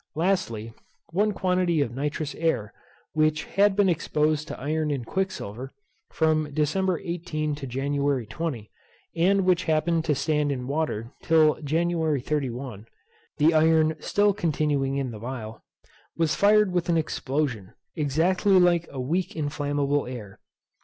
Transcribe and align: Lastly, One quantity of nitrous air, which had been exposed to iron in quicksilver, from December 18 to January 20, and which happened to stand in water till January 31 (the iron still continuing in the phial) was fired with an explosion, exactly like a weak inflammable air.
Lastly, 0.15 0.73
One 1.11 1.31
quantity 1.31 1.79
of 1.79 1.93
nitrous 1.93 2.33
air, 2.33 2.73
which 3.13 3.43
had 3.43 3.75
been 3.75 3.87
exposed 3.87 4.47
to 4.47 4.59
iron 4.59 4.89
in 4.89 5.05
quicksilver, 5.05 5.69
from 6.09 6.51
December 6.55 6.99
18 6.99 7.53
to 7.53 7.67
January 7.67 8.25
20, 8.25 8.71
and 9.15 9.41
which 9.45 9.65
happened 9.65 10.03
to 10.05 10.15
stand 10.15 10.51
in 10.51 10.65
water 10.67 11.11
till 11.21 11.61
January 11.61 12.19
31 12.19 12.87
(the 13.37 13.53
iron 13.53 13.95
still 13.99 14.33
continuing 14.33 14.97
in 14.97 15.11
the 15.11 15.19
phial) 15.19 15.63
was 16.17 16.33
fired 16.33 16.71
with 16.71 16.89
an 16.89 16.97
explosion, 16.97 17.73
exactly 17.95 18.59
like 18.59 18.87
a 18.89 18.99
weak 18.99 19.35
inflammable 19.35 20.07
air. 20.07 20.39